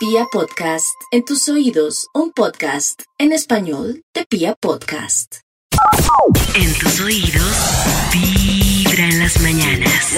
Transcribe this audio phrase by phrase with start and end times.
[0.00, 5.40] Pia Podcast, en tus oídos, un podcast en español de Pia Podcast.
[6.56, 10.16] En tus oídos, vibra en las mañanas.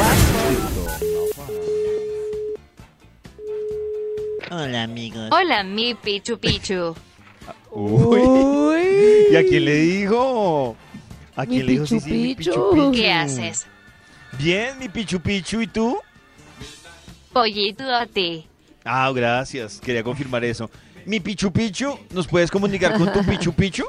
[4.52, 5.30] Hola amigos.
[5.32, 6.94] Hola, mi Pichu Pichu.
[7.72, 8.20] Uy.
[9.32, 10.76] ¿Y a quién le dijo?
[11.34, 12.34] ¿A Mi quién le dijo Pichu sí, sí, mi.
[12.36, 12.92] Pichu Pichu?
[12.92, 13.66] ¿Qué haces?
[14.38, 15.98] Bien, mi Pichu Pichu, ¿y tú?
[17.32, 18.46] Pollito a ti.
[18.84, 20.70] Ah, gracias, quería confirmar eso.
[21.06, 23.84] Mi Pichu Pichu, ¿nos puedes comunicar con tu Pichu Pichu?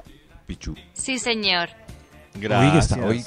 [0.48, 0.76] Pichu.
[0.94, 1.70] Sí, señor.
[2.36, 2.92] Gracias.
[2.92, 3.24] está hoy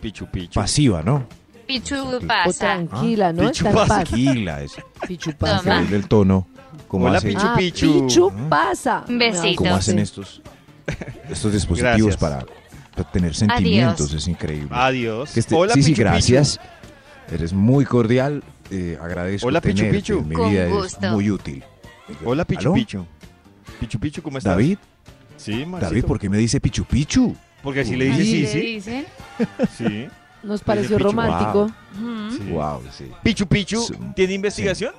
[0.00, 0.54] Pichu Pichu.
[0.60, 1.26] Pasiva, ¿no?
[1.66, 2.58] Pichu O pasa.
[2.58, 3.48] tranquila, ¿no?
[3.50, 3.76] Pichu pasa.
[3.86, 4.04] paz.
[4.08, 4.72] Tranquila, es
[5.06, 5.56] Pichu Toma.
[5.58, 5.78] pasa.
[5.80, 6.46] el del tono.
[6.88, 7.40] ¿Cómo, Hola, hace- Pichu.
[7.42, 8.06] Ah, Pichu.
[8.06, 9.04] Pichu pasa.
[9.08, 9.56] Un besito.
[9.56, 10.02] cómo hacen Sí.
[10.02, 10.42] estos,
[11.28, 12.16] estos dispositivos Gracias.
[12.16, 12.46] para,
[12.94, 14.12] para tener sentimientos?
[14.12, 14.68] Es increíble.
[14.72, 15.30] Adiós.
[15.32, 16.10] Que este- Hola, sí, sí, Pichu Pichu.
[16.10, 16.60] gracias.
[17.30, 18.42] Eres muy cordial.
[18.70, 20.18] Eh, agradezco Hola, Pichu tenerte Pichu.
[20.18, 21.06] en Mi Con vida gusto.
[21.06, 21.64] es muy útil.
[22.24, 22.72] Hola, Pichu ¿Aló?
[22.74, 23.06] Pichu.
[23.80, 24.52] Pichu Pichu, ¿cómo estás?
[24.52, 24.78] David,
[25.36, 25.90] Sí, Maxito.
[25.90, 27.36] David, ¿por qué me dice Pichu Pichu?
[27.62, 28.60] Porque así le dice Así sí, le sí.
[28.60, 29.06] dicen?
[29.76, 30.08] Sí.
[30.42, 31.08] Nos pareció Pichu.
[31.10, 31.70] romántico.
[32.30, 32.50] sí.
[32.50, 33.10] Wow, sí.
[33.22, 33.94] Pichu Pichu, Sí.
[34.14, 34.92] ¿tiene investigación?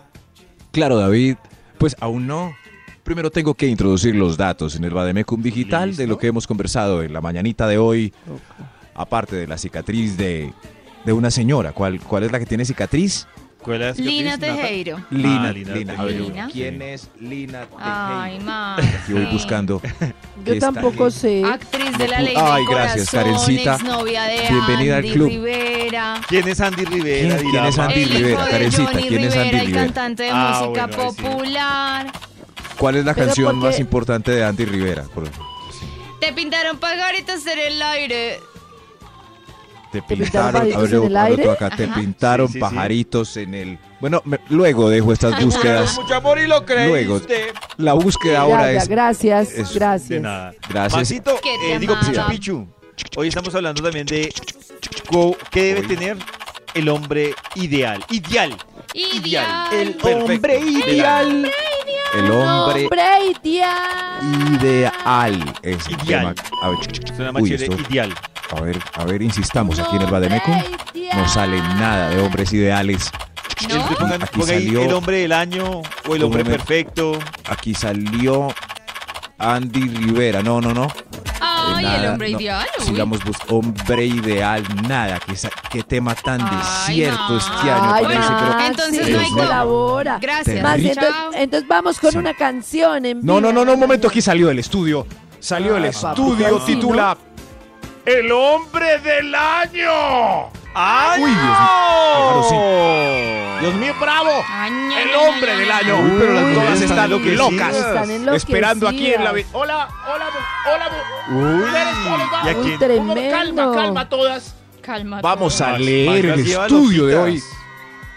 [0.72, 1.38] Claro, David.
[1.78, 2.54] Pues aún no.
[3.04, 6.08] Primero tengo que introducir los datos en el Bademecum Digital de ¿Listo?
[6.08, 8.14] lo que hemos conversado en la mañanita de hoy,
[8.94, 10.52] aparte de la cicatriz de,
[11.06, 11.72] de una señora.
[11.72, 13.26] ¿Cuál, ¿Cuál es la que tiene cicatriz?
[13.62, 14.38] ¿Cuál es Lina?
[14.38, 15.02] Tejero.
[15.10, 15.50] Lina.
[15.50, 15.74] Ah, Lina Lina.
[15.74, 16.02] Tejero.
[16.02, 16.50] A ver, Lina.
[16.52, 17.78] ¿quién es Lina Tejero?
[17.80, 18.78] Ay, ma.
[18.78, 19.30] Aquí voy sí.
[19.34, 19.82] buscando.
[20.46, 21.12] Yo tampoco Lina.
[21.12, 21.44] sé.
[21.44, 23.78] Actriz de la ley Ay, del gracias, Karencita.
[23.78, 25.28] Bienvenida al Andy club.
[25.28, 26.22] Rivera.
[26.30, 27.36] ¿Quién es Andy Rivera?
[27.38, 27.80] ¿Quién- dirá quién es?
[27.80, 31.22] Andy el Rivera, Karencita, ¿quién es Andy Rivera, el cantante de Ah, música bueno, sí.
[31.22, 32.12] popular.
[32.78, 35.04] ¿Cuál es la Pero canción porque- más importante de Andy Rivera?
[35.14, 35.28] Por-
[36.20, 38.40] Te pintaron pajaritos en el aire.
[39.92, 41.50] Te pintaron pintaron, pajaritos a ver, en el aire?
[41.52, 42.62] acá, te pintaron Sí, sí, sí.
[42.62, 43.80] pajaritos en el...
[44.02, 45.96] Bueno, me- luego dejo estas búsquedas.
[45.98, 46.88] Mucho amor y lo creíste.
[46.90, 47.22] Luego,
[47.78, 48.88] la búsqueda Ya, ahora ya, es...
[48.88, 50.22] gracias, es- De gracias.
[50.22, 50.54] nada.
[50.70, 50.94] Gracias.
[51.00, 51.96] Maxito, eh, digo
[52.30, 52.68] Pichu.
[53.16, 54.34] Hoy estamos hablando también de
[55.52, 55.88] qué debe Hoy.
[55.88, 56.18] tener
[56.74, 58.04] el hombre ideal.
[58.10, 58.56] Ideal.
[58.94, 59.68] Ideal.
[59.74, 60.34] El Perfecto.
[60.34, 61.52] hombre ideal.
[62.14, 63.04] El hombre Hombre
[63.44, 64.58] ideal.
[64.62, 66.36] ideal es el Ideal.
[66.36, 66.48] tema.
[66.62, 66.80] A ver,
[67.16, 68.14] Suena más uy, ideal.
[68.56, 70.52] A ver, a ver, insistamos aquí en el ideal.
[71.16, 73.12] No sale nada de hombres ideales.
[73.70, 73.76] ¿No?
[73.76, 77.18] Entonces pongan, Aquí pongan salió- el hombre del año o el hombre perfecto.
[77.50, 78.50] Aquí salió
[79.40, 80.42] Andy Rivera.
[80.44, 80.88] No, no, no.
[81.40, 82.40] Ay, Nada, el hombre no.
[82.40, 82.68] ideal.
[82.80, 82.86] uy.
[82.86, 85.20] Sigamos bus- hombre ideal, nada.
[85.70, 87.38] Qué, tema tan Ay, desierto no.
[87.38, 90.20] este año Ay, parece, pero entonces no hay colabora.
[90.22, 90.64] Gracias.
[90.64, 92.18] Más, entonces, entonces vamos con Sí.
[92.18, 95.06] una canción en No, no, no, no, un momento, aquí salió el estudio.
[95.40, 97.18] Salió el Ah, estudio, titula
[98.08, 100.50] El hombre del año.
[100.74, 101.22] ¡Ay!
[101.24, 101.56] Uy, Dios mío.
[101.58, 102.56] Claro, sí.
[103.60, 104.30] Dios mío, bravo.
[104.50, 106.00] Ay, ña, El hombre ña, del año.
[106.00, 107.76] Uy, pero las Todas están están locas.
[107.76, 108.36] Están.
[108.36, 109.32] Esperando aquí en la...
[109.34, 110.26] vi- Hola, hola,
[110.74, 110.90] hola.
[111.32, 111.66] Uy,
[112.46, 112.80] ¿y a Uy, quién?
[112.80, 114.06] tremendo.
[114.08, 114.56] todas.
[114.82, 115.20] Calma.
[115.22, 117.44] Vamos a Max- leer el estudio de hoy.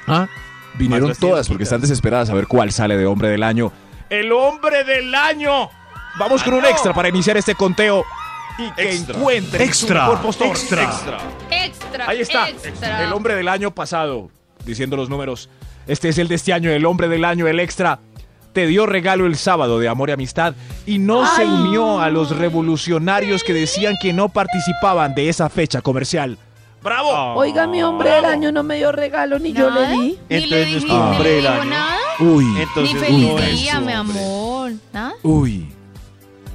[0.07, 0.29] ¿Ah?
[0.75, 3.73] Vinieron todas porque están desesperadas a ver cuál sale de hombre del año.
[4.09, 5.69] ¡El hombre del año!
[6.17, 6.71] Vamos con un ¡Año!
[6.71, 8.05] extra para iniciar este conteo.
[8.61, 9.17] Y que Extra.
[9.17, 9.89] encuentren Extra.
[10.05, 10.47] su mejor postor.
[10.49, 11.19] Extra.
[11.51, 12.09] Extra.
[12.09, 12.49] Ahí está.
[12.49, 13.05] Extra.
[13.05, 14.31] El hombre del año pasado.
[14.65, 15.49] Diciendo los números.
[15.87, 17.99] Este es el de este año, el hombre del año, el extra.
[18.53, 20.55] Te dio regalo el sábado de amor y amistad
[20.85, 25.81] y no se unió a los revolucionarios que decían que no participaban de esa fecha
[25.81, 26.37] comercial.
[26.83, 27.35] ¡Bravo!
[27.39, 29.99] Oiga, mi hombre del año no me dio regalo ni yo le di.
[29.99, 31.65] Ni Entonces no ni hombre le del año.
[31.67, 31.97] nada.
[32.19, 34.19] Uy, Entonces, Ni no feliz es día, su mi hombre.
[34.21, 34.73] amor.
[34.93, 35.13] ¿Nada?
[35.23, 35.73] uy.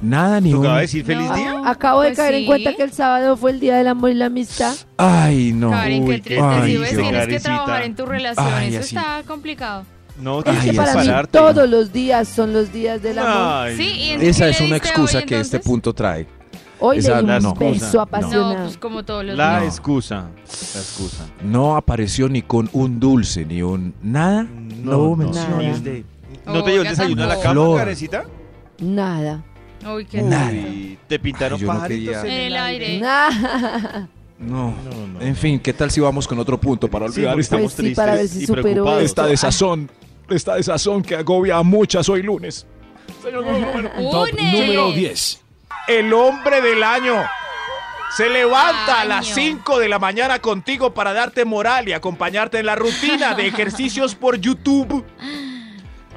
[0.02, 0.80] Nada ni ¿Tocaba un...
[0.80, 1.34] decir feliz No.
[1.34, 1.62] día?
[1.64, 2.40] Acabo de Pues caer sí.
[2.40, 4.74] en cuenta que el sábado fue el día del amor y la amistad.
[4.98, 5.70] Ay, no.
[5.70, 6.44] Karen, Uy, qué triste.
[6.44, 8.46] ay, Si ves, tienes que trabajar en tu relación.
[8.52, 8.96] Ay, Eso así.
[8.96, 9.84] está complicado.
[10.20, 11.38] No, Es tienes que Ay, que para mí pararte.
[11.38, 13.66] todos los días son los días del amor.
[13.66, 15.70] Ay, Sí, y en- Esa ¿qué es le una diste excusa hoy, que este entonces?
[15.70, 16.26] punto trae.
[16.78, 17.54] Hoy Esa le di no, un no.
[17.54, 18.54] beso No, apasionado.
[18.64, 19.60] pues como todos los La No.
[19.60, 19.74] días.
[19.74, 20.14] excusa.
[20.74, 21.24] La excusa.
[21.42, 23.94] No apareció ni con un dulce, ni un...
[24.02, 24.42] ¿Nada?
[24.82, 25.90] No, hubo menciones nada.
[25.90, 26.04] de...
[26.46, 27.42] ¿No te dio el Oiga, desayuno a la tampoco.
[27.42, 27.78] cama, Flor.
[27.78, 28.24] Karencita?
[28.78, 29.42] Nada.
[29.94, 33.00] Uy, qué te pintaron Ay, yo no pajaritos quería- En el aire.
[34.38, 34.70] No.
[34.70, 34.74] No,
[35.14, 35.20] no.
[35.20, 37.96] En fin, ¿qué tal si vamos con otro punto para olvidar Pues estamos sí, tristes
[37.96, 39.02] para ver si y superó preocupados.
[39.02, 39.90] esta desazón?
[40.28, 42.66] Esta desazón que agobia a muchas hoy lunes.
[43.22, 44.52] Señor número- Une.
[44.52, 45.40] número 10.
[45.88, 47.22] El hombre del año.
[48.16, 49.34] Se levanta a las Año.
[49.34, 54.14] 5 de la mañana contigo para darte moral y acompañarte en la rutina de ejercicios
[54.14, 55.04] por YouTube.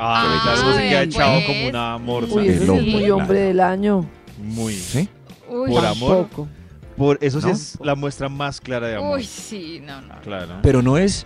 [0.02, 1.16] Ay, Ah, claro, se queda pues.
[1.16, 2.36] echado como una morsa.
[2.36, 4.10] Uy, eso sí El es muy hombre del año.
[4.42, 4.74] Muy.
[4.74, 5.10] ¿Sí?
[5.50, 6.18] Uy, Por amor.
[6.18, 6.48] Tampoco.
[6.96, 7.54] Por eso sí ¿No?
[7.54, 9.18] es la muestra más clara de amor.
[9.20, 10.20] Uy, sí, no, no.
[10.22, 10.56] Claro.
[10.62, 11.26] Pero no es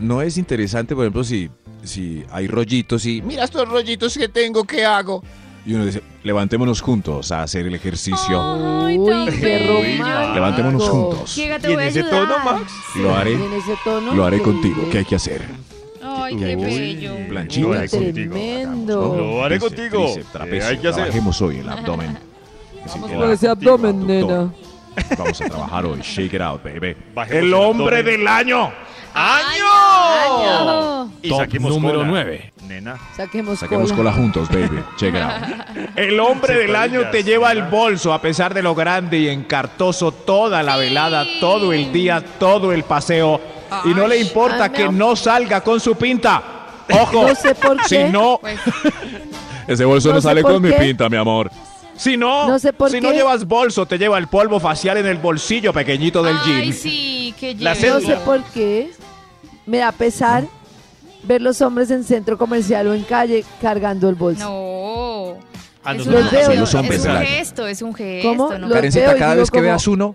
[0.00, 1.50] no es interesante, por ejemplo, si,
[1.82, 5.22] si hay rollitos y mira estos rollitos que tengo, ¿qué hago?
[5.66, 8.40] Y uno dice, levantémonos juntos a hacer el ejercicio.
[8.86, 9.66] Ay, Uy, qué
[9.98, 10.34] romántico.
[10.34, 11.36] Levantémonos juntos.
[11.36, 12.28] Llega, te ¿Y en voy ese ayudar.
[12.28, 12.72] tono, Max?
[12.96, 14.14] Lo haré, En ese tono.
[14.14, 14.88] lo haré contigo.
[14.90, 15.42] ¿Qué hay que hacer?
[16.28, 17.12] Ay, qué bello.
[17.28, 17.66] Blanchita.
[17.66, 18.12] Uy, Lo haré contigo.
[18.32, 19.16] tremendo.
[19.16, 20.04] Lo haré contigo.
[20.04, 20.58] tríceps, trapecio.
[20.60, 21.02] ¿Qué hay que hacer?
[21.04, 22.18] Trabajemos hoy el abdomen.
[22.86, 24.52] Vamos con ese abdomen, nena.
[25.16, 26.00] Vamos a trabajar hoy.
[26.02, 26.96] Shake it out, baby.
[27.14, 28.04] Bajemos El el hombre abdomen.
[28.18, 28.72] del año.
[29.14, 31.10] ¡Año!
[31.22, 32.08] Y Top saquemos número cola.
[32.08, 32.52] nueve.
[32.68, 32.96] Nena.
[33.16, 34.10] Saquemos, Saquemos cola.
[34.10, 34.82] cola juntos, baby.
[34.96, 35.32] Check it out.
[35.96, 39.28] El hombre Se del año te lleva el bolso a pesar de lo grande y
[39.28, 43.40] encartoso toda la velada, todo el día, todo el paseo.
[43.84, 46.42] Y no le importa Ay, que no salga con su pinta.
[46.90, 47.28] Ojo.
[47.28, 48.08] No sé por Si qué.
[48.08, 48.58] no, Pues,
[49.66, 51.50] ese bolso No no, sé sale con mi pinta, mi amor.
[51.96, 53.06] Si no, No sé por si qué.
[53.06, 56.72] no llevas bolso, te lleva el polvo facial en el bolsillo pequeñito del Ay, jean.
[56.72, 57.54] sí, que.
[57.56, 58.90] No sé por qué.
[59.66, 60.44] Me da pesar
[61.24, 64.44] ver los hombres en centro comercial o en calle cargando el bolso.
[64.44, 65.38] No.
[65.84, 68.28] Ah, no, es, no, los una- veo, es un- gesto, es un gesto.
[68.28, 68.52] ¿Cómo?
[68.52, 68.58] ¿no?
[68.68, 70.14] Los Karencita, veo y cada vez que como- veas uno,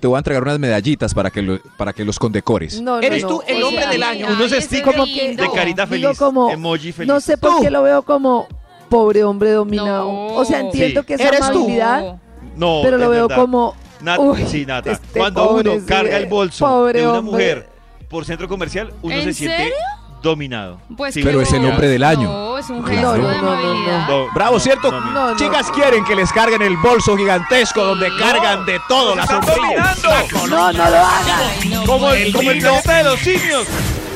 [0.00, 2.80] te voy a entregar unas medallitas para que, lo- para que los condecores.
[2.80, 4.26] No, no, Eres no, tú el o hombre sea, del año.
[4.30, 6.18] Unos stickers de carita Digo feliz.
[6.18, 7.08] como- emoji feliz.
[7.08, 7.62] No sé por Tú.
[7.62, 8.46] qué lo veo como
[8.88, 10.04] pobre hombre dominado.
[10.04, 10.26] No.
[10.34, 11.06] O sea, entiendo Sí.
[11.06, 11.46] que es Eres tú.
[11.46, 12.16] amabilidad,
[12.56, 13.42] No, pero lo veo verdad.
[13.42, 14.92] como Nat- Uy, sí, Nata.
[14.92, 17.32] este Cuando uno carga el bolso de una hombre.
[17.32, 17.68] mujer
[18.08, 19.74] por centro comercial, uno ¿En se siente serio?
[20.22, 20.80] Dominado.
[20.96, 22.28] Pues Sí, Pero es el hombre del año.
[22.28, 24.90] No, es un gesto No, de no, no, Bravo, no, ¿cierto?
[24.90, 25.36] no, No, no.
[25.36, 29.94] Chicas quieren que les carguen el bolso gigantesco donde cargan de todo, la ¡Están sombrilla,
[30.02, 30.46] dominando!
[30.48, 31.86] No, no lo hagas.
[31.86, 33.66] Como el, como el de los simios.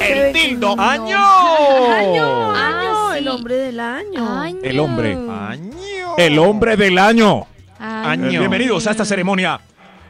[0.00, 0.74] el tildo.
[0.78, 1.18] ¡Año!
[1.92, 4.40] Año, Ah, el hombre del año.
[4.40, 4.58] Año.
[4.62, 5.12] El hombre.
[5.12, 5.76] ¡Año!
[6.16, 7.46] El hombre del año.
[7.78, 8.08] Año.
[8.26, 8.38] Año.
[8.40, 9.60] Bienvenidos a esta ceremonia.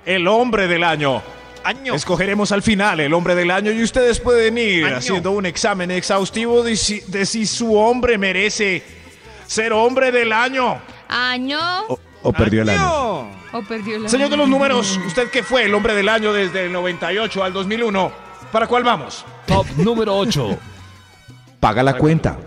[0.05, 1.23] El hombre del año.
[1.65, 1.95] ¡Año!
[1.95, 4.97] Escogeremos al final el hombre del año y ustedes pueden ir Año.
[4.97, 8.83] haciendo un examen exhaustivo de si, de si su hombre merece
[9.47, 10.81] ser hombre del año.
[11.09, 11.59] Año.
[12.23, 13.29] O, perdió el año.
[13.53, 16.67] O perdió el Señor de los números, ¿usted qué fue el hombre del año desde
[16.67, 18.13] el 98 al 2001?
[18.51, 19.25] ¿Para cuál vamos?
[19.47, 20.59] Top número 8.
[21.61, 22.39] Paga la cuenta.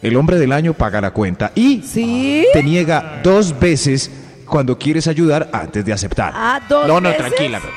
[0.00, 2.46] El hombre del año paga la cuenta y ¿Sí?
[2.52, 4.10] te niega dos veces
[4.46, 6.32] cuando quieres ayudar antes de aceptar.
[6.34, 7.24] Ah, dos no, no, veces.
[7.24, 7.60] tranquila.
[7.60, 7.72] pero-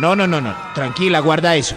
[0.00, 0.54] No, no, no, no.
[0.74, 1.74] Tranquila, guarda eso.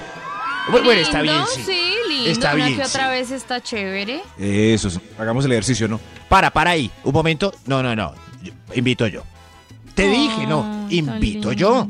[0.72, 1.96] Bueno, está bien, sí.
[2.08, 2.30] lindo.
[2.30, 2.90] Está Una bien, que sí.
[2.96, 4.22] otra vez está chévere.
[4.40, 5.00] Eso, sí.
[5.20, 6.00] hagamos el ejercicio, ¿no?
[6.30, 6.90] Para, para ahí.
[7.04, 7.54] Un momento.
[7.66, 8.14] No, no, no.
[8.42, 9.24] Yo- Invito yo.
[9.94, 10.64] Te dije, no.
[10.64, 11.86] Ah, Invito yo.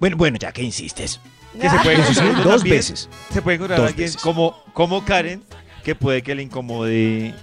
[0.00, 1.20] Bueno, bueno, ya que insistes.
[1.60, 3.08] Que se puede sí, encontrar dos también- veces.
[3.30, 4.22] Se puede encontrar Dos alguien veces.
[4.22, 5.42] como, como Karen
[5.84, 7.34] que puede que le incomode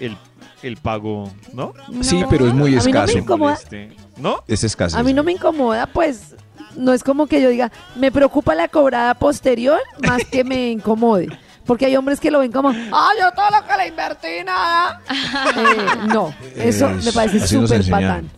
[0.00, 0.16] el,
[0.62, 1.72] el pago, ¿no?
[2.00, 2.28] Sí, No.
[2.28, 3.18] pero es muy A mí no me escaso.
[3.18, 3.52] incomoda.
[3.54, 3.96] Moleste.
[4.16, 4.42] ¿No?
[4.48, 4.98] Es escaso.
[4.98, 6.34] A mí no me incomoda, pues
[6.76, 11.28] no es como que yo diga, me preocupa la cobrada posterior más que me incomode.
[11.66, 15.00] Porque hay hombres que lo ven como, ah, yo todo lo que le invertí, nada.
[15.56, 18.30] Eh, no, eso Es- me parece súper patán.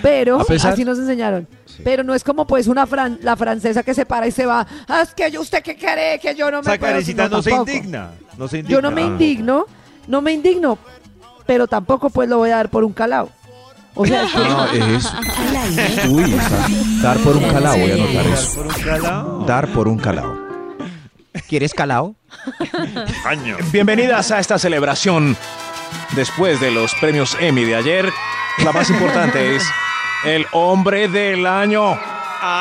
[0.00, 1.46] Pero, pesar- así nos enseñaron.
[1.84, 4.66] Pero no es como pues una fran- la francesa que se para y se va,
[4.88, 7.28] ah, es que yo, usted qué cree que yo no O me sea, puedo-".
[7.28, 8.10] No, se indigna.
[8.38, 8.74] No se indigna.
[8.76, 9.06] Yo no me Ah.
[9.06, 9.66] indigno,
[10.08, 10.78] no me indigno,
[11.46, 13.30] pero tampoco pues lo voy a dar por un calao.
[13.94, 15.06] O sea, es que- No, es.
[15.06, 16.08] Al aire.
[16.08, 16.66] Uy, está-
[17.02, 18.54] dar por un calao, voy a anotar Dar eso.
[18.56, 19.44] por un calao.
[19.46, 20.38] Dar por un calao.
[21.48, 22.14] ¿Quieres calao?
[23.26, 23.56] Año.
[23.70, 25.36] Bienvenidas a esta celebración.
[26.12, 28.12] Después de los premios Emmy de ayer,
[28.64, 29.64] la más importante es
[30.24, 31.98] el hombre del año.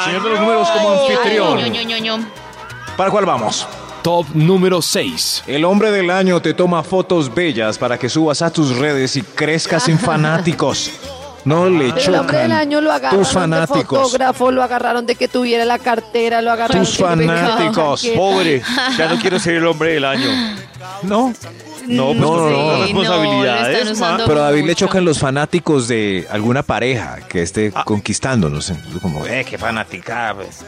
[0.06, 2.28] Señor de los números como anfitrión.
[2.98, 3.68] ¿Para cuál vamos?
[4.04, 5.44] Top número 6.
[5.48, 9.22] El hombre del año te toma fotos bellas para que subas a tus redes y
[9.22, 10.92] crezcas en fanáticos.
[11.46, 13.84] No le El hombre del chocan año lo agarraron tus de fanáticos.
[14.02, 18.06] fotógrafo, lo agarraron de que tuviera la cartera, lo agarraron Tus de fanáticos.
[18.16, 18.62] Pobre,
[18.98, 20.30] ya no quiero ser el hombre del año.
[21.04, 22.78] No, No, pues No, no, no.
[22.78, 24.26] no, responsabilidades, usando.
[24.28, 24.86] pero a David le mucho.
[24.86, 27.84] chocan los fanáticos de alguna pareja que esté Ah.
[27.86, 28.72] conquistándonos.
[29.02, 30.34] Como, eh, qué fanática.
[30.36, 30.64] pues.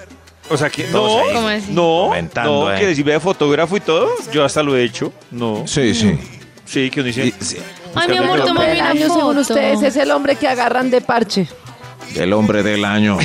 [0.49, 1.21] O sea que no,
[1.69, 2.11] no,
[2.43, 2.79] no, eh.
[2.79, 5.13] que decirme de fotógrafo y todo, yo hasta lo he hecho.
[5.31, 6.17] No, Sí, sí.
[6.65, 7.57] sí, que uno dice, Y- sí.
[7.95, 10.89] Ay, mi El amor, El toma una año, según ustedes, es el hombre que agarran
[10.89, 11.47] de parche.
[12.15, 13.17] El hombre del año.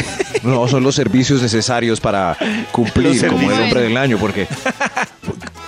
[0.43, 2.37] No, son los servicios necesarios para
[2.71, 4.47] cumplir como el hombre del año, porque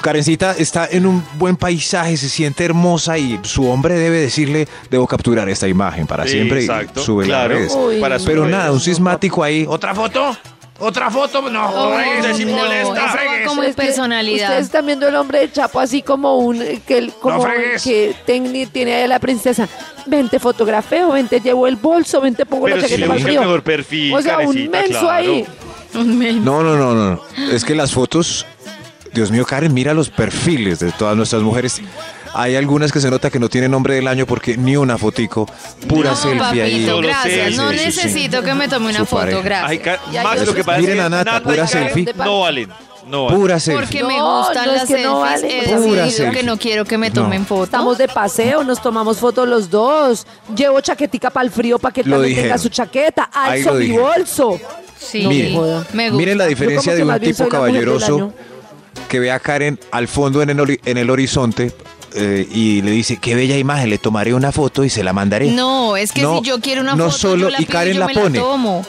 [0.00, 5.06] Karencita está en un buen paisaje, se siente hermosa y su hombre debe decirle, debo
[5.06, 6.60] capturar esta imagen para Sí, siempre.
[6.60, 7.58] exacto, y sube claro.
[7.58, 7.74] la.
[7.76, 9.66] Uy, su Pero nada, un sismático ahí.
[9.68, 10.36] ¿Otra foto?
[10.80, 11.42] ¿Otra foto?
[11.50, 11.96] No, Oh,
[12.34, 13.46] si no, molesta, eso va fregues.
[13.48, 14.48] como Es personalidad.
[14.48, 17.82] Ustedes están viendo el hombre de Chapo así como un eh, que el- como fregues.
[17.84, 19.68] que ten- tiene ahí a la princesa.
[20.06, 23.38] Vente fotografeo, vente llevo el bolso, vente pongo pero la si chaqueta le para el
[23.40, 25.10] mejor perfil, O sea, un menso claro.
[25.10, 25.46] ahí.
[25.94, 26.44] Un men.
[26.44, 27.20] No, no, no, no.
[27.52, 28.46] Es que las fotos
[29.12, 31.82] Dios mío, Karen, mira los perfiles de todas nuestras mujeres.
[32.34, 35.46] Hay algunas que se nota que no tienen nombre del año porque ni una fotico,
[35.88, 36.72] pura No, selfie ahí.
[36.72, 37.56] papito, Solo gracias.
[37.56, 37.84] No sí, sí.
[37.86, 39.42] necesito que me tome una Su foto, pareja.
[39.42, 39.82] Gracias.
[39.82, 42.12] Ca- Y hay Max, lo otros- que pasa Miren a Nata, pura selfie.
[42.16, 42.68] No valen.
[43.08, 43.26] No.
[43.28, 43.82] Pura selfie.
[43.82, 45.42] Porque me No, gustan no, es las que no selfies.
[45.42, 45.58] vale.
[45.58, 46.40] He Pura decidido selfie.
[46.40, 47.64] que no quiero que me tomen fotos.
[47.64, 50.26] Estamos de paseo, nos tomamos fotos los dos.
[50.54, 53.28] Llevo chaquetica para el frío para que Lo también tenga su chaqueta.
[53.32, 54.60] Ahí Alzo mi bolso.
[54.98, 55.54] Sí, Miren,
[55.92, 56.16] me gusta.
[56.16, 58.32] miren la diferencia de un tipo caballeroso
[59.08, 61.72] que ve a Karen al fondo en el, ori- en el horizonte
[62.14, 65.50] eh, y le dice, qué bella imagen, le tomaré una foto y se la mandaré.
[65.50, 67.72] No, es que No, si yo quiero una no foto, solo- yo la y pido
[67.72, 68.38] Karen yo la me pone.
[68.38, 68.84] la tomo.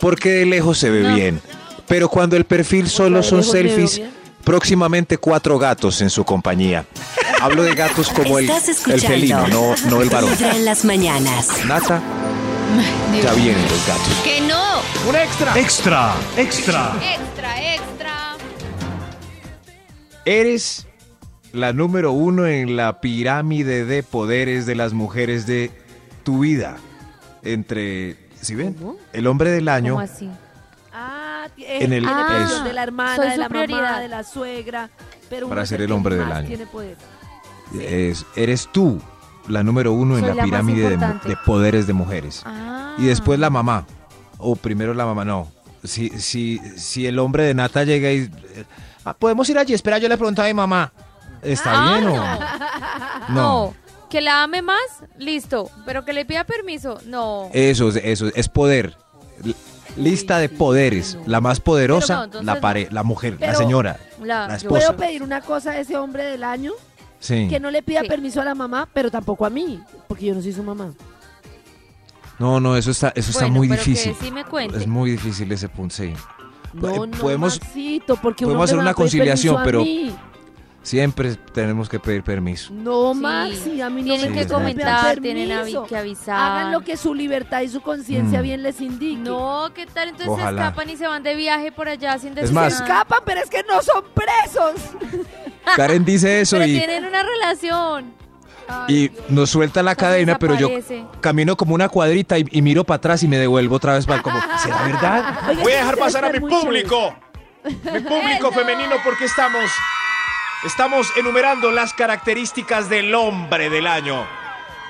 [0.00, 1.14] Porque de lejos se ve No.
[1.14, 1.40] bien.
[1.88, 4.00] Pero cuando el perfil solo son selfies,
[4.44, 6.84] próximamente cuatro gatos en su compañía.
[7.40, 10.30] Hablo de gatos como el, el felino, no, no el varón.
[10.40, 11.48] En las mañanas.
[11.66, 12.00] Nata,
[13.12, 13.24] Dios.
[13.24, 14.08] ya vienen los gatos.
[14.24, 14.76] Que no.
[15.16, 16.14] Extra, extra.
[16.36, 16.94] Extra,
[17.74, 18.36] extra.
[20.24, 20.85] Eres
[21.56, 25.70] la número uno en la pirámide de poderes de las mujeres de
[26.22, 26.76] tu vida.
[27.42, 28.74] Entre, ¿sí ven?
[28.74, 28.96] ¿Cómo?
[29.12, 29.92] El hombre del año.
[29.94, 30.28] ¿Cómo así?
[30.92, 34.00] Ah, En el- Ah, de la hermana, de la mamá, prioridad.
[34.00, 34.90] de la suegra.
[35.28, 36.48] Pero Para es ser el hombre del año.
[36.48, 36.96] tiene poder.
[37.80, 39.00] es- eres tú
[39.48, 42.42] la número uno en Soy la pirámide de, poderes de mujeres.
[42.44, 42.94] Ah.
[42.98, 43.86] Y después la mamá.
[44.38, 45.48] O primero la mamá, no.
[45.84, 48.18] Si, si, si el hombre de Nata llega y...
[48.22, 48.64] eh,
[49.04, 50.92] "Ah, Podemos ir allí, espera, yo le pregunto a mi mamá.
[51.42, 52.16] ¿Está Ah, bien o...?
[52.16, 53.34] no.
[53.68, 53.74] No.
[54.10, 54.80] Que la ame más,
[55.18, 55.68] listo.
[55.84, 57.50] Pero que le pida permiso, no.
[57.52, 58.96] Eso, es- eso, es poder.
[59.44, 59.54] L-
[59.96, 61.16] Lista de poderes.
[61.26, 62.60] La más Pero poderosa, no, entonces la, no.
[62.60, 63.98] pare, la mujer, la señora.
[64.22, 64.68] La- esposa.
[64.68, 66.72] ¿Puedo pedir una cosa a ese hombre del año?
[67.18, 67.46] Sí.
[67.48, 68.08] Que no le pida Sí.
[68.08, 70.92] permiso a la mamá, pero tampoco a mí, porque yo no soy su mamá.
[72.38, 74.14] No, no, eso está, eso está Bueno, muy pero difícil.
[74.16, 74.76] Que sí me cuente.
[74.76, 76.12] Es muy difícil ese punto, sí.
[76.74, 80.14] No, Eh, no, podemos- Maxito, porque un podemos hacer una conciliación, pero- mí.
[80.86, 82.72] Siempre tenemos que pedir permiso.
[82.72, 83.18] No, Sí.
[83.20, 86.36] Maxi, a mí no Tienen me que comentar, tienen avi- que avisar.
[86.38, 88.42] Hagan lo que su libertad y su conciencia Mm.
[88.44, 89.20] bien les indique.
[89.20, 90.10] No, ¿qué tal?
[90.10, 90.62] Entonces Ojalá.
[90.62, 93.18] se escapan y se van de viaje por allá sin decir Es más- Se escapan,
[93.26, 94.74] pero es que no son presos.
[95.76, 98.14] Karen dice eso Pero y, tienen una relación.
[98.86, 100.70] y nos suelta la cadena, pero yo
[101.20, 104.22] camino como una cuadrita y, y miro para atrás y me devuelvo otra vez para
[104.22, 105.34] como, ¿será verdad?
[105.64, 107.12] Voy a dejar pasar a mi público.
[107.64, 109.64] Mi público femenino porque estamos
[110.64, 114.24] estamos enumerando las características del hombre del año.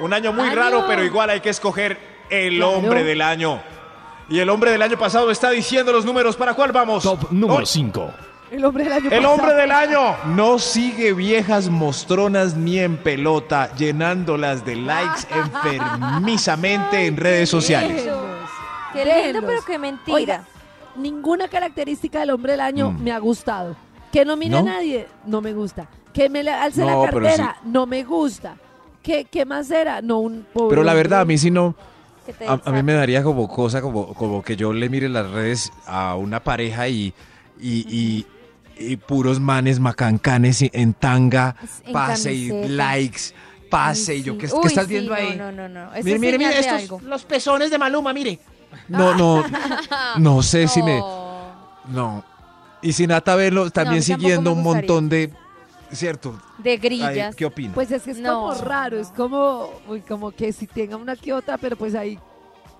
[0.00, 0.56] Un año muy Año.
[0.56, 1.98] raro, pero igual hay que escoger
[2.30, 2.72] el Claro.
[2.72, 3.62] hombre del año.
[4.28, 6.36] Y el hombre del año pasado está diciendo los números.
[6.36, 7.02] ¿Para cuál vamos?
[7.04, 8.10] Top número Hoy- 5.
[8.10, 8.26] chévere.
[8.50, 9.32] El hombre del año El pasado.
[9.34, 10.16] hombre del año.
[10.26, 18.08] No sigue viejas mostronas ni en pelota, llenándolas de likes enfermizamente en redes sociales.
[18.92, 20.14] Qué lindo, pero qué mentira.
[20.14, 20.44] Oiga,
[20.96, 23.02] ninguna característica del hombre del año Mm.
[23.02, 23.76] me ha gustado.
[24.16, 25.86] Que no mire a nadie, no me gusta.
[26.14, 28.56] Que me le alce No, la cartera, no me gusta.
[29.02, 30.00] ¿Qué, ¿Qué más era?
[30.00, 31.74] No, un pobre Pero la verdad, a mí sí no.
[32.24, 35.30] Que A, a mí me daría como cosa, como, como que yo le mire las
[35.30, 37.12] redes a una pareja y,
[37.60, 38.26] y, y-
[38.78, 41.54] y puros manes macancanes en tanga,
[41.84, 43.34] En pase y likes,
[43.68, 44.38] pase Ay, y yo.
[44.38, 45.36] ¿qué, Uy, qué estás sí, viendo no, ahí?
[45.36, 45.90] No, no, no.
[46.02, 47.00] Mire, mire, mire, estos algo.
[47.04, 48.38] los pezones de Maluma, mire.
[48.88, 49.44] No, no,
[50.18, 51.02] no sé si me...
[51.90, 52.24] No.
[52.86, 55.32] Y sin Nata verlo, también siguiendo un montón de...
[55.90, 56.38] ¿Cierto?
[56.58, 57.34] De grillas.
[57.36, 57.72] ¿Qué opina?
[57.74, 58.40] Pues es que es No.
[58.42, 62.18] como raro, es como, uy, como que si tenga una que otra, pero pues ahí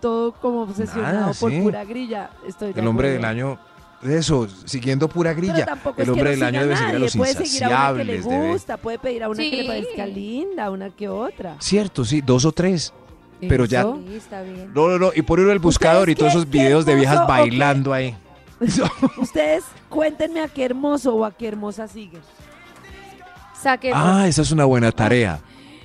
[0.00, 1.60] todo como obsesionado Nada, por sí.
[1.60, 2.30] pura grilla.
[2.46, 3.58] Estoy de el hombre del año...
[4.02, 5.64] Eso, siguiendo pura grilla.
[5.64, 7.68] tampoco El es hombre que del no año debe seguir a los puede seguir a
[7.68, 8.26] una que le insaciables.
[8.26, 11.56] debe- gusta, puede pedir a una que le parezca linda, una que otra.
[11.60, 12.92] Cierto, sí, dos o tres.
[13.40, 13.82] Pero ya-.
[13.84, 14.70] Sí, está bien.
[14.75, 15.10] No, no, no.
[15.14, 18.14] Y por ir al buscador y todos esos videos de viejas bailando ahí.
[19.18, 22.22] Ustedes cuéntenme a qué hermoso o a qué hermosa siguen.
[23.92, 25.40] Ah, esa es una buena tarea.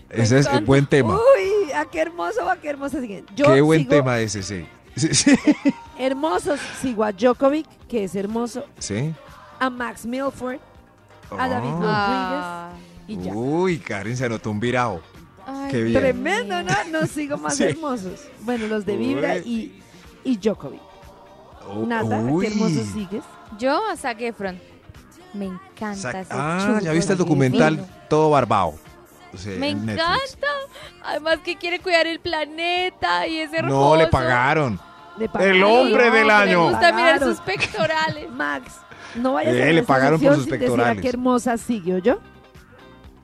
[0.09, 1.15] Ese es un buen tema.
[1.15, 3.25] Uy, a qué hermoso o a qué hermosa siguen.
[3.35, 4.65] Yo Qué buen sigo tema ese, sí.
[4.95, 5.35] Sí, sí.
[5.97, 9.13] Hermosos, sigo a Djokovic, que es hermoso, ¿Sí?
[9.59, 10.57] a Max Milford,
[11.37, 11.81] a David Oh.
[11.83, 12.69] Ah.
[13.07, 13.33] y ya.
[13.33, 14.99] Uy, Karen se anotó un virao.
[15.47, 15.99] Ay, Qué bien.
[15.99, 16.73] Tremendo, ¿no?
[16.91, 17.63] No sigo más Sí.
[17.63, 18.27] hermosos.
[18.41, 19.81] Bueno, los de Vibra y,
[20.25, 20.81] y Djokovic.
[21.87, 22.45] Nata, ¿a Uy.
[22.47, 23.23] qué hermoso sigues?
[23.57, 24.59] Yo a Zac Efron.
[25.33, 27.25] Me encanta Sa- ese Ah, chulo ¿ya viste el divino.
[27.25, 28.77] documental Todo Barbao?
[29.33, 30.03] O sea, Me en Netflix.
[30.37, 30.47] encanta.
[31.05, 33.75] Además que quiere cuidar el planeta y es hermoso.
[33.91, 34.79] No le pagaron.
[35.17, 36.65] Le pagaron, El hombre del año.
[36.65, 37.29] Me gusta mirar pagaron.
[37.35, 38.29] sus pectorales.
[38.31, 38.73] Max,
[39.15, 41.01] no vayas Eh, a le pagaron por sus sin decir a pectorales.
[41.01, 42.19] qué hermosa sigue, yo?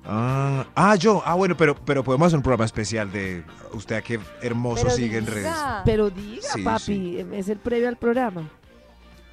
[0.10, 1.22] Ah, ah, yo.
[1.26, 4.96] Ah, bueno, pero, pero podemos hacer un programa especial de usted a qué hermoso Pero
[4.96, 5.54] sigue en redes.
[5.84, 7.26] Pero diga, Sí, papi, sí.
[7.34, 8.50] es el previo al programa.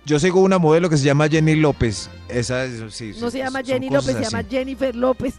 [0.04, 2.10] Yo sigo una modelo que se llama Jenny López.
[2.28, 5.34] Esa, eso sí, No sí, se llama Jenny López, se llama Jennifer López.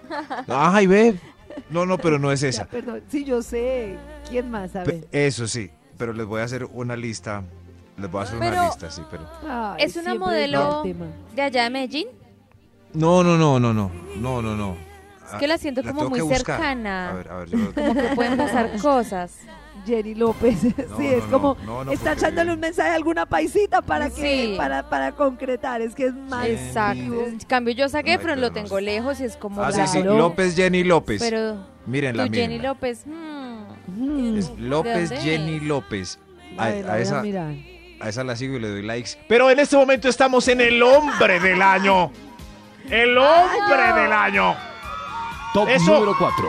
[0.48, 1.20] Ay, ve.
[1.68, 2.64] No, no, pero no es Ya, esa.
[2.64, 3.02] perdón.
[3.08, 3.96] Sí, yo sé.
[4.28, 4.74] ¿Quién más?
[4.74, 5.06] A ver.
[5.12, 7.42] Eso sí, pero les voy a hacer una lista.
[7.98, 9.28] Les voy a hacer una lista, sí, pero.
[9.46, 10.82] Ay, ¿Es una modelo
[11.34, 12.06] de allá de Medellín?
[12.94, 13.90] No, no, no, no, no.
[14.16, 14.76] No, no, no.
[15.32, 17.10] Es que la siento como tengo muy cercana.
[17.10, 17.72] A ver, a ver, yo.
[17.74, 19.38] Como que pueden pasar cosas.
[19.86, 20.58] Jenny López.
[20.60, 24.48] sí, No, es como no, no, está echándole un mensaje a alguna paisita para que
[24.50, 24.54] Sí.
[24.58, 25.80] para, para concretar.
[25.80, 27.00] Es que es más Exacto.
[27.26, 28.82] En cambio, yo saqué, pero pero lo no tengo sé.
[28.82, 29.62] lejos y es como.
[29.62, 30.02] Ah, sí, sí.
[30.02, 31.20] López Jenny López.
[31.22, 32.58] Pero tu Mírenla, Jenny.
[32.58, 33.06] López.
[33.06, 33.40] mm,
[33.86, 35.62] Mm, Es López ¿De dónde Jenny es?
[35.62, 36.18] López.
[36.58, 37.22] A, a la esa,
[38.00, 39.10] a esa la sigo y le doy likes.
[39.28, 42.10] Pero en este momento estamos en el hombre del año.
[42.90, 44.56] El hombre del año.
[45.54, 45.94] Top Eso.
[45.94, 46.48] número 4.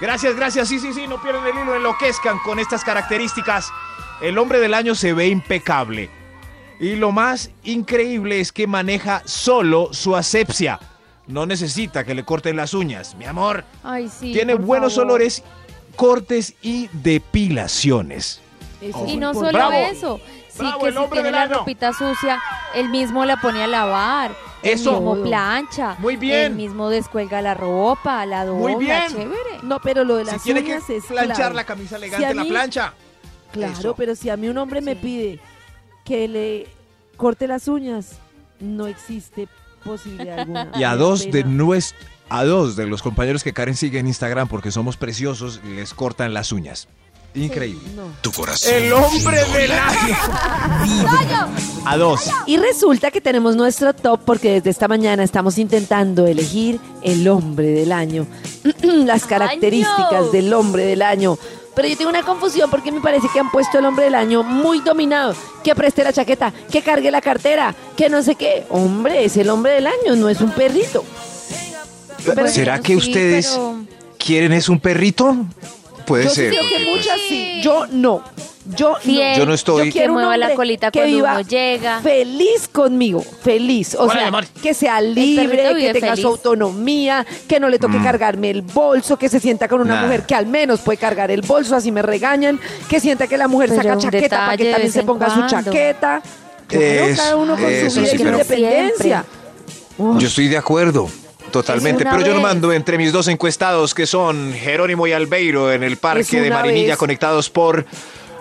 [0.00, 0.68] Gracias, gracias.
[0.68, 3.70] Sí, sí, sí, no pierden el hilo, enloquezcan con estas características.
[4.20, 6.10] El hombre del año se ve impecable.
[6.80, 10.80] Y lo más increíble es que maneja solo su asepsia.
[11.28, 13.64] No necesita que le corten las uñas, mi amor.
[13.84, 14.32] Ay, sí.
[14.32, 15.10] Tiene por buenos favor.
[15.12, 15.44] olores,
[15.94, 18.40] cortes y depilaciones.
[18.80, 19.72] Eso Y no solo Bravo.
[19.72, 20.20] eso.
[20.48, 21.54] Sí, Bravo, que el si hombre tiene del la año.
[21.60, 22.42] ropita sucia,
[22.74, 24.32] él mismo la pone a lavar.
[24.62, 24.98] Eso.
[24.98, 25.24] Todo.
[25.24, 25.96] plancha.
[25.98, 26.52] Muy bien.
[26.52, 28.60] Él mismo descuelga la ropa, la dobla.
[28.76, 29.02] Muy bien.
[29.08, 29.58] Chévere.
[29.62, 31.54] No, pero lo de Si las tiene que uñas es planchar clave.
[31.54, 32.94] la camisa Si elegante, a la plancha.
[33.52, 33.94] Claro, Eso.
[33.96, 35.38] pero si a mí un hombre me pide
[36.04, 36.66] que le
[37.16, 38.18] corte las uñas,
[38.60, 39.48] no existe
[39.84, 40.70] posibilidad alguna.
[40.76, 41.50] Y a dos de pena.
[41.50, 41.94] nues-
[42.28, 46.32] a dos de los compañeros que Karen sigue en Instagram porque somos preciosos, les cortan
[46.32, 46.88] las uñas.
[47.34, 47.82] Increíble.
[47.96, 48.02] No.
[48.20, 48.74] Tu corazón.
[48.74, 50.16] El hombre del año.
[51.86, 52.28] A dos.
[52.46, 57.68] Y resulta que tenemos nuestro top porque desde esta mañana estamos intentando elegir el hombre
[57.68, 58.26] del año.
[58.82, 60.30] Las características ¡Año!
[60.30, 61.38] del hombre del año.
[61.74, 64.42] Pero yo tengo una confusión porque me parece que han puesto el hombre del año
[64.42, 65.34] muy dominado.
[65.64, 68.66] Que preste la chaqueta, que cargue la cartera, que no sé qué.
[68.68, 71.02] Hombre, es el hombre del año, no es un perrito.
[72.26, 73.76] Pero- ¿Será Bueno, que sí, ustedes pero-
[74.18, 75.34] quieren es un perrito?
[76.06, 76.50] Puede Yo ser.
[76.52, 77.60] que pues, muchas sí.
[77.62, 78.22] Yo no.
[78.76, 79.36] Yo Fiel.
[79.36, 82.00] Yo no estoy- Yo quiero Que mueva la colita que cuando viva uno llega.
[82.00, 83.96] Feliz conmigo, feliz.
[83.98, 84.30] O sea,
[84.62, 86.22] que sea libre, que tenga feliz.
[86.22, 88.04] su autonomía, que no le toque Mm.
[88.04, 90.02] cargarme el bolso, que se sienta con una Nah.
[90.02, 93.48] mujer que al menos puede cargar el bolso, así me regañan, que sienta que la
[93.48, 96.22] mujer Pero saca chaqueta para que también se ponga su chaqueta.
[96.68, 99.24] Claro, Es- cada uno con eso su vida sí, y su pero- independencia.
[99.98, 101.08] Uf, Yo estoy de acuerdo.
[101.52, 105.82] Totalmente, pero yo no mando entre mis dos encuestados que son Jerónimo y Albeiro en
[105.82, 106.96] el parque de Marinilla vez.
[106.98, 107.84] conectados por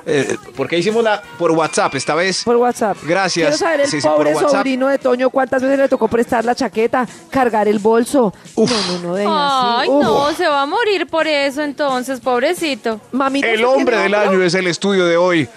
[0.03, 2.43] eh, porque hicimos la por WhatsApp esta vez.
[2.43, 2.97] por WhatsApp.
[3.03, 3.45] Gracias.
[3.49, 7.07] Quiero saber el Sí, pobre sobrino de Toño cuántas veces le tocó prestar la chaqueta,
[7.29, 8.33] cargar el bolso.
[8.55, 8.71] Uf.
[8.71, 9.93] No, no, no, de ella Ay, sí.
[9.93, 12.99] No, se va a morir por eso entonces, pobrecito.
[13.11, 15.47] Mamita, El ¿usted hombre del año es el estudio de hoy.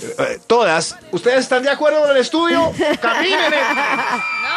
[0.00, 0.96] Eh, todas.
[1.12, 2.72] ¿Ustedes están de acuerdo con el estudio?
[3.00, 3.52] Caminen.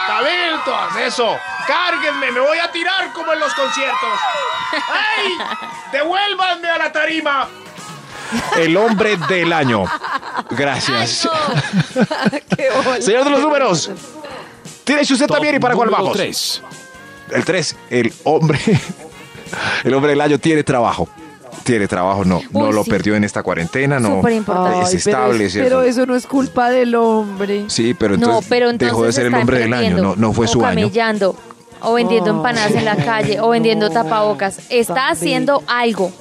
[0.08, 0.96] Caminen todas.
[0.98, 1.38] Eso.
[1.68, 2.32] Cárguenme.
[2.32, 4.20] Me voy a tirar como en los conciertos.
[4.72, 5.38] ¡Ay!
[5.92, 7.50] ¡Devuélvanme a la tarima!
[8.58, 9.86] El hombre del año.
[10.52, 11.28] Gracias.
[12.56, 13.02] Qué bola.
[13.02, 13.92] Señor de los números.
[14.84, 16.14] Tiene usted Top también y para cuál vamos.
[16.14, 16.62] 3.
[17.32, 17.76] El 3.
[17.90, 18.60] El hombre.
[19.84, 21.10] El hombre del año tiene trabajo.
[21.64, 22.90] Tiene trabajo, no, no lo sí.
[22.90, 24.22] perdió en esta cuarentena, no.
[24.82, 27.66] Es estable, pero, eso no es culpa del hombre.
[27.68, 30.34] Sí, pero entonces, no, pero entonces dejó de ser el hombre del año, no, no
[30.34, 30.88] fue o su año.
[30.88, 31.36] camellando,
[31.82, 34.60] o vendiendo Oh, empanadas en la calle, o vendiendo no, tapabocas.
[34.70, 36.12] Está haciendo algo.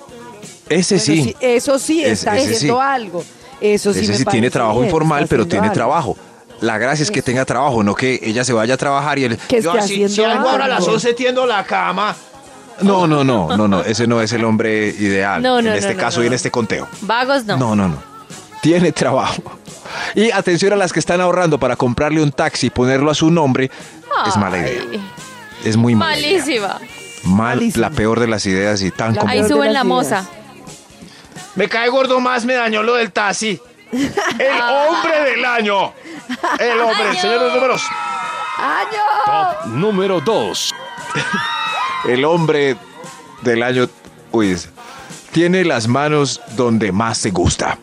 [0.68, 2.82] Ese sí, eso sí está ese haciendo sí.
[2.82, 3.24] algo.
[3.60, 5.74] Eso sí ese me sí tiene trabajo informal, pero tiene algo.
[5.74, 6.16] trabajo.
[6.60, 9.38] La gracia es que tenga trabajo, no que ella se vaya a trabajar y él...
[9.48, 10.92] Que esté Yo, si- haciendo si algo ahora a las algo.
[10.92, 12.14] 11 tiendo la cama.
[12.82, 15.94] No, no, no, no, no, ese no es el hombre ideal No, no, en este
[15.94, 16.88] no, caso no, y en este conteo.
[17.02, 17.56] Vagos no.
[17.56, 18.02] No, no, no.
[18.62, 19.42] Tiene trabajo.
[20.14, 23.30] Y atención a las que están ahorrando para comprarle un taxi y ponerlo a su
[23.30, 23.70] nombre.
[24.26, 24.82] Es mala idea.
[25.64, 26.18] Es muy mala.
[26.18, 26.38] idea.
[26.38, 26.80] Malísima.
[27.24, 27.88] Mal, Malísima.
[27.88, 29.36] la peor de las ideas y tan La común.
[29.36, 30.26] Ahí suben la moza.
[31.54, 33.60] Me cae gordo más, me dañó lo del taxi.
[33.92, 35.92] El hombre del año.
[36.58, 37.82] El hombre, el señor de los números.
[38.58, 39.02] ¡Año!
[39.26, 40.74] Top número 2.
[42.08, 42.76] El hombre
[43.42, 43.88] del año.
[44.32, 44.68] Uy, es-
[45.32, 47.78] tiene las manos donde más te gusta.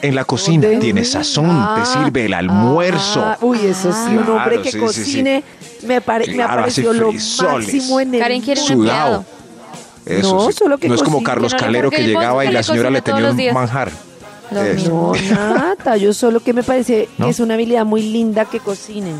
[0.00, 0.80] En la cocina ¿Dónde?
[0.80, 3.20] tiene sazón, Ah, te sirve el almuerzo.
[3.24, 4.80] ah, uy, eso sí, un hombre que sí, sí, sí.
[4.80, 5.42] cocine
[5.82, 9.24] me, pare- me Claro, pareció hace lo máximo en el Karen quiere un Sudado.
[10.06, 10.52] Eso No, sí.
[10.56, 13.02] solo que no es como Carlos no le- Calero que llegaba y la señora le
[13.02, 13.90] tenía un manjar.
[14.52, 17.26] No, nada, yo solo que me parece ¿No?
[17.26, 19.16] que es una habilidad muy linda que cocinen.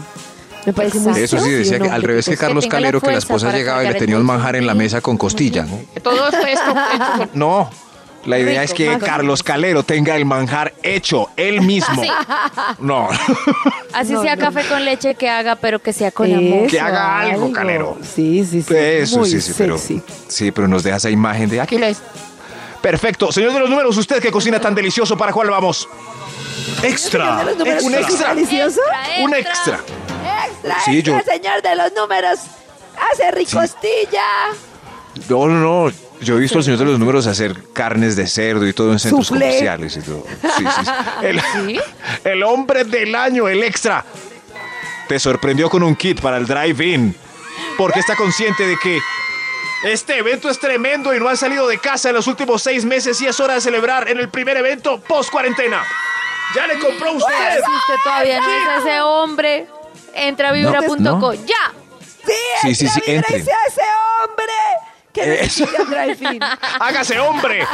[0.69, 2.47] Me parece muy Eso sí, decía un que al revés que cocine.
[2.47, 5.01] Carlos la Calero, que la esposa llegaba y le tenía un manjar en la mesa
[5.01, 5.65] con costilla.
[5.65, 5.81] ¿no?
[6.03, 6.75] Todo esto, esto,
[7.33, 7.71] No,
[8.27, 12.03] La idea Rico, es que Carlos Calero tenga el manjar hecho él mismo.
[12.03, 12.11] Sí.
[12.81, 13.09] No,
[13.95, 16.67] Así No, sea no, café con leche que haga, pero que sea con amor.
[16.69, 17.97] Que haga algo, Calero.
[18.03, 18.75] Sí, sí, sí.
[18.77, 22.03] eso Muy sí, sí, pero, sí, pero nos deja esa imagen de Aquiles.
[22.83, 23.33] Perfecto.
[23.33, 25.89] Señor de los números, usted que cocina tan delicioso, ¿para cuál vamos?
[26.83, 27.39] Extra.
[27.39, 28.35] ¿De los números Un extra.
[28.35, 28.81] delicioso?
[29.23, 29.81] Un extra.
[30.51, 32.39] Extra, Sí, extra, yo- señor de los números.
[33.13, 34.25] Hace ricostilla.
[35.29, 35.93] No, no, no.
[36.21, 38.99] Yo he visto al señor de los números hacer carnes de cerdo y todo en
[38.99, 40.25] centros comerciales y todo.
[40.41, 40.91] Sí, sí, sí.
[41.27, 41.81] El,
[42.25, 44.05] el hombre del año, el extra.
[45.07, 47.15] Te sorprendió con un kit para el drive-in.
[47.77, 48.99] Porque está consciente de que
[49.85, 53.21] este evento es tremendo y no han salido de casa en los últimos seis meses
[53.23, 55.85] y es hora de celebrar en el primer evento post-cuarentena.
[56.57, 57.55] Ya le compró usted.
[57.55, 59.67] Si usted todavía no es ese hombre,
[60.27, 60.97] entra a vibra.co.
[60.99, 61.35] No.
[61.35, 61.73] ¡Ya!
[62.63, 63.23] Sí, Sí, sí, entren.
[63.23, 63.83] vibra y sea ese
[64.23, 64.53] hombre
[65.13, 65.65] que Eso.
[65.65, 66.41] necesita drive-in.
[66.81, 67.67] Hágase hombre.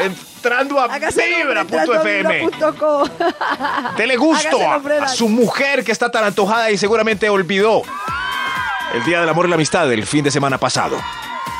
[0.00, 2.50] Entrando a Hágase hombre entrando a vibra.fm.
[3.96, 7.82] Dele gusto a, hombre, a su mujer que está tan antojada y seguramente olvidó
[8.92, 10.96] el Día del Amor y la Amistad del fin de semana pasado.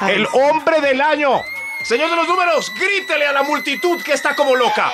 [0.01, 0.33] Ay, El sí.
[0.35, 1.41] hombre del año.
[1.83, 4.91] Señor de los números, grítele a la multitud que está como loca.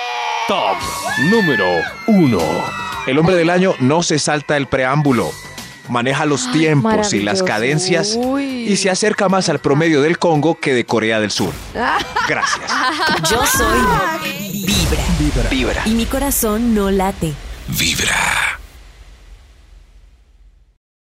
[0.47, 0.77] Top
[1.29, 2.90] número 1.
[3.07, 5.31] El hombre del año no se salta el preámbulo.
[5.89, 8.43] Maneja los Ay, tiempos y las cadencias Uy.
[8.71, 11.53] y se acerca más al promedio del Congo que de Corea del Sur.
[12.29, 12.71] Gracias.
[13.29, 13.79] Yo soy
[14.63, 15.49] Vibra.
[15.49, 15.81] Vibra.
[15.85, 17.33] Y mi corazón no late.
[17.67, 18.60] Vibra.